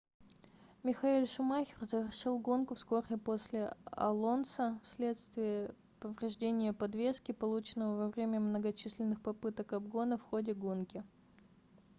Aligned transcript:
михаэль 0.81 1.27
шумахер 1.31 1.83
завершил 1.85 2.39
гонку 2.39 2.73
вскоре 2.73 3.19
после 3.19 3.71
алонсо 3.91 4.79
в 4.83 4.87
следствие 4.87 5.75
повреждения 5.99 6.73
подвески 6.73 7.33
полученного 7.33 8.05
во 8.05 8.09
время 8.09 8.39
многочисленных 8.39 9.21
попыток 9.21 9.73
обгона 9.73 10.17
в 10.17 10.23
ходе 10.23 10.55
гонки 10.55 11.03